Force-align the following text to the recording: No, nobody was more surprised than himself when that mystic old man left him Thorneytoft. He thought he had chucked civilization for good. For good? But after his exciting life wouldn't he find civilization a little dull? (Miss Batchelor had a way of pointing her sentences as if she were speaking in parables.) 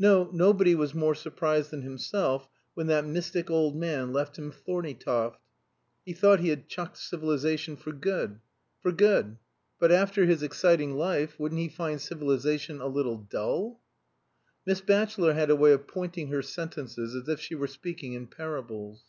No, 0.00 0.28
nobody 0.32 0.74
was 0.74 0.94
more 0.96 1.14
surprised 1.14 1.70
than 1.70 1.82
himself 1.82 2.48
when 2.74 2.88
that 2.88 3.06
mystic 3.06 3.52
old 3.52 3.76
man 3.76 4.12
left 4.12 4.36
him 4.36 4.50
Thorneytoft. 4.50 5.38
He 6.04 6.12
thought 6.12 6.40
he 6.40 6.48
had 6.48 6.66
chucked 6.66 6.98
civilization 6.98 7.76
for 7.76 7.92
good. 7.92 8.40
For 8.82 8.90
good? 8.90 9.36
But 9.78 9.92
after 9.92 10.26
his 10.26 10.42
exciting 10.42 10.96
life 10.96 11.38
wouldn't 11.38 11.60
he 11.60 11.68
find 11.68 12.00
civilization 12.00 12.80
a 12.80 12.88
little 12.88 13.18
dull? 13.18 13.80
(Miss 14.66 14.80
Batchelor 14.80 15.34
had 15.34 15.50
a 15.50 15.54
way 15.54 15.70
of 15.70 15.86
pointing 15.86 16.30
her 16.32 16.42
sentences 16.42 17.14
as 17.14 17.28
if 17.28 17.38
she 17.38 17.54
were 17.54 17.68
speaking 17.68 18.14
in 18.14 18.26
parables.) 18.26 19.04